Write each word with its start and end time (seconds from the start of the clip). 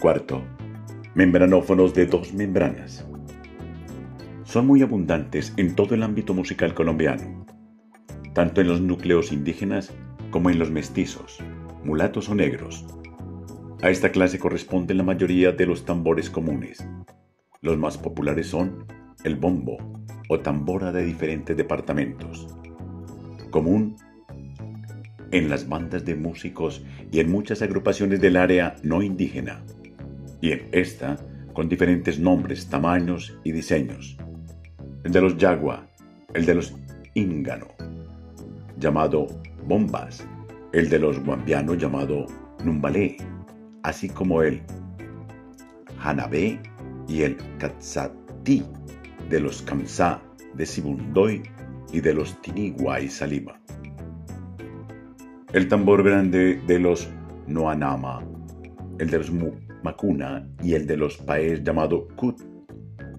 Cuarto, 0.00 0.42
membranófonos 1.14 1.92
de 1.92 2.06
dos 2.06 2.32
membranas. 2.32 3.06
Son 4.44 4.66
muy 4.66 4.80
abundantes 4.80 5.52
en 5.58 5.74
todo 5.74 5.94
el 5.94 6.02
ámbito 6.02 6.32
musical 6.32 6.72
colombiano, 6.72 7.44
tanto 8.32 8.62
en 8.62 8.68
los 8.68 8.80
núcleos 8.80 9.30
indígenas 9.30 9.92
como 10.30 10.48
en 10.48 10.58
los 10.58 10.70
mestizos, 10.70 11.44
mulatos 11.84 12.30
o 12.30 12.34
negros. 12.34 12.86
A 13.82 13.90
esta 13.90 14.10
clase 14.10 14.38
corresponden 14.38 14.96
la 14.96 15.04
mayoría 15.04 15.52
de 15.52 15.66
los 15.66 15.84
tambores 15.84 16.30
comunes. 16.30 16.82
Los 17.60 17.76
más 17.76 17.98
populares 17.98 18.46
son 18.46 18.86
el 19.22 19.36
bombo 19.36 19.76
o 20.30 20.40
tambora 20.40 20.92
de 20.92 21.04
diferentes 21.04 21.54
departamentos, 21.54 22.46
común 23.50 23.96
en 25.30 25.50
las 25.50 25.68
bandas 25.68 26.06
de 26.06 26.14
músicos 26.14 26.82
y 27.12 27.20
en 27.20 27.30
muchas 27.30 27.60
agrupaciones 27.60 28.22
del 28.22 28.38
área 28.38 28.76
no 28.82 29.02
indígena, 29.02 29.62
y 30.40 30.52
en 30.52 30.68
esta 30.72 31.16
con 31.52 31.68
diferentes 31.68 32.18
nombres, 32.18 32.68
tamaños 32.68 33.38
y 33.44 33.52
diseños. 33.52 34.16
El 35.04 35.12
de 35.12 35.20
los 35.20 35.36
yagua, 35.36 35.86
el 36.34 36.46
de 36.46 36.54
los 36.54 36.74
íngano, 37.14 37.68
llamado 38.78 39.26
bombas, 39.66 40.24
el 40.72 40.88
de 40.88 40.98
los 40.98 41.18
guambianos 41.24 41.78
llamado 41.78 42.26
numbalé, 42.64 43.16
así 43.82 44.08
como 44.08 44.42
el 44.42 44.62
hanabé 45.98 46.60
y 47.08 47.22
el 47.22 47.36
katsati 47.58 48.62
de 49.28 49.40
los 49.40 49.62
kamsá 49.62 50.22
de 50.54 50.66
Sibundoy 50.66 51.42
y 51.92 52.00
de 52.00 52.14
los 52.14 52.40
tinigua 52.40 53.00
y 53.00 53.08
salima 53.08 53.60
el 55.52 55.66
tambor 55.66 56.04
grande 56.04 56.60
de 56.66 56.78
los 56.78 57.08
Noanama, 57.48 58.22
el 59.00 59.08
de 59.08 59.16
los 59.16 59.32
Macuna 59.82 60.46
y 60.62 60.74
el 60.74 60.86
de 60.86 60.98
los 60.98 61.16
Paes 61.16 61.64
llamado 61.64 62.06
Kut, 62.16 62.42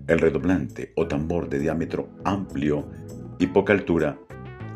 el 0.07 0.19
redoblante 0.19 0.93
o 0.95 1.07
tambor 1.07 1.49
de 1.49 1.57
diámetro 1.57 2.07
amplio 2.23 2.87
y 3.39 3.47
poca 3.47 3.73
altura 3.73 4.15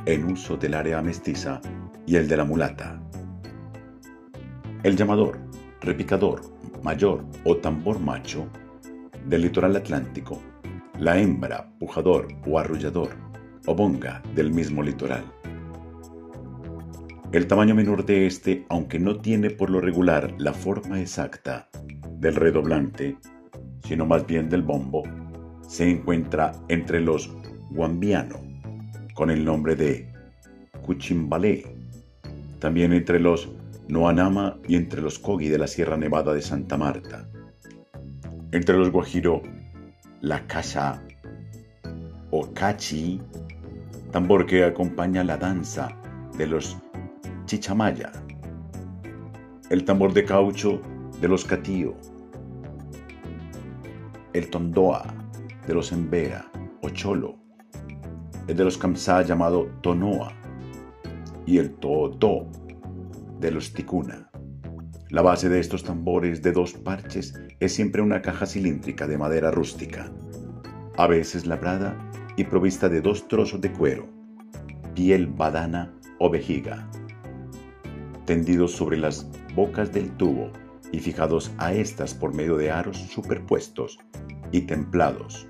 en 0.07 0.31
uso 0.31 0.57
del 0.57 0.73
área 0.73 1.03
mestiza 1.03 1.61
y 2.07 2.15
el 2.15 2.27
de 2.27 2.37
la 2.37 2.43
mulata. 2.43 2.99
El 4.81 4.95
llamador, 4.95 5.37
repicador, 5.79 6.41
mayor 6.81 7.23
o 7.43 7.57
tambor 7.57 7.99
macho 7.99 8.47
del 9.27 9.43
litoral 9.43 9.75
atlántico, 9.75 10.41
la 10.99 11.19
hembra, 11.19 11.69
pujador 11.77 12.27
o 12.47 12.57
arrullador 12.57 13.09
o 13.67 13.75
bonga 13.75 14.23
del 14.33 14.51
mismo 14.51 14.81
litoral 14.81 15.23
el 17.35 17.47
tamaño 17.47 17.75
menor 17.75 18.05
de 18.05 18.27
este, 18.27 18.65
aunque 18.69 18.97
no 18.97 19.17
tiene 19.17 19.49
por 19.49 19.69
lo 19.69 19.81
regular 19.81 20.33
la 20.37 20.53
forma 20.53 21.01
exacta 21.01 21.67
del 22.19 22.35
redoblante, 22.35 23.17
sino 23.83 24.05
más 24.05 24.25
bien 24.25 24.47
del 24.49 24.61
bombo, 24.61 25.03
se 25.67 25.89
encuentra 25.89 26.53
entre 26.69 27.01
los 27.01 27.35
guambiano, 27.71 28.41
con 29.13 29.29
el 29.29 29.43
nombre 29.43 29.75
de 29.75 30.13
cuchimbalé, 30.81 31.65
también 32.59 32.93
entre 32.93 33.19
los 33.19 33.49
noanama 33.89 34.57
y 34.65 34.77
entre 34.77 35.01
los 35.01 35.19
cogi 35.19 35.49
de 35.49 35.57
la 35.57 35.67
Sierra 35.67 35.97
Nevada 35.97 36.33
de 36.33 36.41
Santa 36.41 36.77
Marta. 36.77 37.27
Entre 38.53 38.77
los 38.77 38.91
guajiro, 38.91 39.41
la 40.21 40.47
casa 40.47 41.03
o 42.31 42.53
cachi, 42.53 43.19
tambor 44.11 44.45
que 44.45 44.63
acompaña 44.63 45.23
la 45.25 45.35
danza 45.35 45.89
de 46.37 46.47
los 46.47 46.77
chichamaya, 47.45 48.11
el 49.69 49.85
tambor 49.85 50.13
de 50.13 50.25
caucho 50.25 50.81
de 51.21 51.27
los 51.27 51.45
catío, 51.45 51.95
el 54.33 54.49
tondoa 54.49 55.05
de 55.67 55.73
los 55.73 55.91
embera 55.91 56.51
o 56.81 56.89
cholo, 56.89 57.37
el 58.47 58.57
de 58.57 58.63
los 58.63 58.77
kamsá 58.77 59.21
llamado 59.21 59.67
tonoa 59.81 60.33
y 61.45 61.59
el 61.59 61.75
todo 61.75 62.49
de 63.39 63.51
los 63.51 63.73
ticuna. 63.73 64.29
La 65.09 65.21
base 65.21 65.47
de 65.47 65.59
estos 65.59 65.83
tambores 65.83 66.41
de 66.41 66.51
dos 66.51 66.73
parches 66.73 67.39
es 67.59 67.73
siempre 67.73 68.01
una 68.01 68.21
caja 68.21 68.47
cilíndrica 68.47 69.07
de 69.07 69.19
madera 69.19 69.51
rústica, 69.51 70.11
a 70.97 71.07
veces 71.07 71.45
labrada 71.45 71.95
y 72.37 72.43
provista 72.43 72.89
de 72.89 73.01
dos 73.01 73.27
trozos 73.27 73.61
de 73.61 73.71
cuero, 73.71 74.07
piel 74.95 75.27
badana 75.27 75.93
o 76.17 76.29
vejiga 76.29 76.89
tendidos 78.25 78.71
sobre 78.71 78.97
las 78.97 79.27
bocas 79.55 79.91
del 79.91 80.11
tubo 80.11 80.51
y 80.91 80.99
fijados 80.99 81.51
a 81.57 81.73
estas 81.73 82.13
por 82.13 82.33
medio 82.33 82.57
de 82.57 82.71
aros 82.71 82.97
superpuestos 82.97 83.97
y 84.51 84.61
templados. 84.61 85.47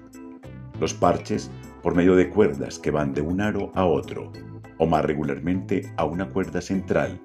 Los 0.80 0.94
parches 0.94 1.50
por 1.81 1.96
medio 1.96 2.16
de 2.16 2.30
cuerdas 2.30 2.80
que 2.80 2.91
van 2.91 3.14
de 3.14 3.22
un 3.22 3.41
aro 3.41 3.72
a 3.75 3.85
otro, 3.85 4.31
o 4.78 4.85
más 4.85 5.06
regularmente 5.06 5.91
a 5.97 6.06
una 6.06 6.30
cuerda 6.30 6.62
central 6.62 7.22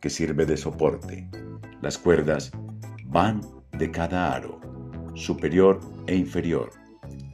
que 0.00 0.10
sirve 0.10 0.46
de 0.46 0.56
soporte. 0.56 1.28
Las 1.80 1.98
cuerdas 1.98 2.52
van 3.06 3.40
de 3.72 3.90
cada 3.90 4.34
aro, 4.34 4.60
superior 5.14 5.80
e 6.06 6.14
inferior, 6.14 6.70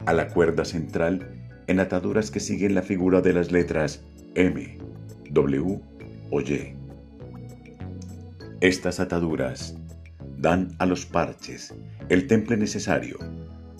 a 0.05 0.13
la 0.13 0.29
cuerda 0.29 0.65
central 0.65 1.27
en 1.67 1.79
ataduras 1.79 2.31
que 2.31 2.39
siguen 2.39 2.73
la 2.73 2.81
figura 2.81 3.21
de 3.21 3.33
las 3.33 3.51
letras 3.51 4.03
M, 4.35 4.77
W 5.29 5.81
o 6.31 6.41
Y. 6.41 6.80
Estas 8.61 8.99
ataduras 8.99 9.75
dan 10.37 10.75
a 10.77 10.85
los 10.85 11.07
parches 11.07 11.73
el 12.09 12.27
temple 12.27 12.57
necesario 12.57 13.17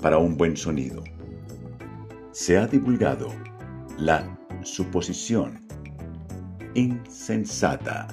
para 0.01 0.17
un 0.17 0.37
buen 0.37 0.57
sonido. 0.57 1.03
Se 2.31 2.57
ha 2.57 2.65
divulgado 2.65 3.27
la 3.99 4.39
suposición 4.63 5.59
insensata 6.73 8.07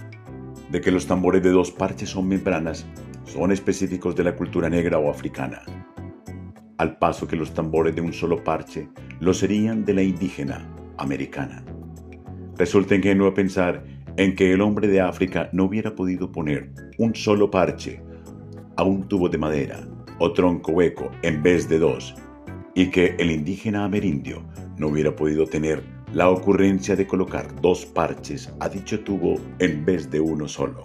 de 0.71 0.83
que 0.83 0.91
los 0.91 1.07
tambores 1.07 1.43
de 1.43 1.53
dos 1.53 1.71
parches 1.71 2.11
son 2.11 2.29
membranas 2.29 2.85
son 3.25 3.51
específicos 3.51 4.15
de 4.15 4.25
la 4.25 4.37
cultura 4.37 4.69
negra 4.69 4.99
o 4.99 5.09
africana, 5.09 5.63
al 6.77 6.99
paso 6.99 7.27
que 7.27 7.37
los 7.37 7.55
tambores 7.55 7.95
de 7.95 8.03
un 8.03 8.13
solo 8.13 8.45
parche 8.45 8.91
lo 9.21 9.33
serían 9.33 9.87
de 9.87 9.95
la 9.95 10.03
indígena 10.03 10.69
americana. 10.99 11.65
Resulta 12.59 12.95
ingenuo 12.95 13.33
pensar 13.33 13.85
en 14.19 14.35
que 14.35 14.53
el 14.53 14.61
hombre 14.61 14.89
de 14.89 15.01
África 15.01 15.49
no 15.53 15.65
hubiera 15.65 15.95
podido 15.95 16.31
poner 16.33 16.73
un 16.99 17.15
solo 17.15 17.51
parche 17.51 18.03
a 18.77 18.83
un 18.83 19.07
tubo 19.07 19.29
de 19.29 19.39
madera 19.39 19.89
o 20.19 20.33
tronco 20.33 20.73
hueco 20.73 21.13
en 21.23 21.41
vez 21.41 21.69
de 21.69 21.79
dos, 21.79 22.17
y 22.75 22.91
que 22.91 23.15
el 23.19 23.31
indígena 23.31 23.85
amerindio 23.85 24.43
no 24.77 24.89
hubiera 24.89 25.15
podido 25.15 25.47
tener 25.47 25.85
la 26.13 26.31
ocurrencia 26.31 26.97
de 26.97 27.07
colocar 27.07 27.61
dos 27.61 27.87
parches 27.87 28.53
a 28.59 28.69
dicho 28.69 28.99
tubo 29.01 29.37
en 29.61 29.85
vez 29.85 30.11
de 30.11 30.19
uno 30.19 30.49
solo. 30.49 30.85